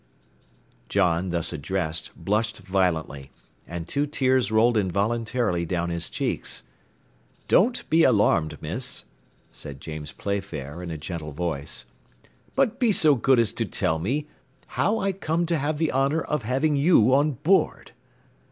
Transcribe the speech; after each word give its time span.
John, 0.89 1.29
thus 1.29 1.53
addressed, 1.53 2.09
blushed 2.15 2.57
violently, 2.57 3.29
and 3.67 3.87
two 3.87 4.07
tears 4.07 4.51
rolled 4.51 4.75
involuntarily 4.75 5.63
down 5.63 5.91
his 5.91 6.09
cheeks. 6.09 6.63
"Don't 7.47 7.87
be 7.87 8.01
alarmed, 8.03 8.59
miss," 8.63 9.03
said 9.51 9.79
James 9.79 10.11
Playfair, 10.11 10.81
in 10.81 10.89
a 10.89 10.97
gentle 10.97 11.33
voice, 11.33 11.85
"but 12.55 12.79
be 12.79 12.91
so 12.91 13.13
good 13.13 13.37
as 13.37 13.51
to 13.51 13.63
tell 13.65 13.99
me 13.99 14.25
how 14.69 14.97
I 14.97 15.11
come 15.11 15.45
to 15.45 15.57
have 15.59 15.77
the 15.77 15.91
honour 15.91 16.21
of 16.21 16.41
having 16.41 16.75
you 16.75 17.13
on 17.13 17.33
board?" 17.33 17.91